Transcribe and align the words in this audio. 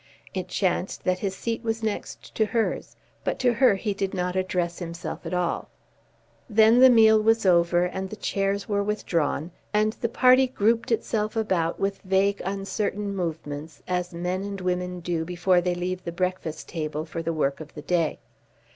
It 0.33 0.47
chanced 0.47 1.03
that 1.03 1.19
his 1.19 1.35
seat 1.35 1.61
was 1.63 1.83
next 1.83 2.33
to 2.33 2.47
hers, 2.47 2.95
but 3.23 3.37
to 3.37 3.53
her 3.53 3.75
he 3.75 3.93
did 3.93 4.15
not 4.15 4.35
address 4.35 4.79
himself 4.79 5.27
at 5.27 5.33
all. 5.35 5.69
Then 6.49 6.79
the 6.79 6.89
meal 6.89 7.21
was 7.21 7.45
over, 7.45 7.85
and 7.85 8.09
the 8.09 8.15
chairs 8.15 8.67
were 8.67 8.81
withdrawn, 8.81 9.51
and 9.75 9.93
the 10.01 10.09
party 10.09 10.47
grouped 10.47 10.91
itself 10.91 11.35
about 11.35 11.79
with 11.79 12.01
vague, 12.01 12.41
uncertain 12.43 13.15
movements, 13.15 13.83
as 13.87 14.11
men 14.11 14.41
and 14.43 14.59
women 14.59 15.01
do 15.01 15.23
before 15.23 15.61
they 15.61 15.75
leave 15.75 16.03
the 16.03 16.11
breakfast 16.11 16.67
table 16.67 17.05
for 17.05 17.21
the 17.21 17.31
work 17.31 17.59
of 17.59 17.75
the 17.75 17.83
day. 17.83 18.17